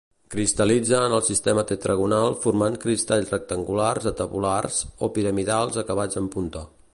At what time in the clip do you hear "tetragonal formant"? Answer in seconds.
1.71-2.77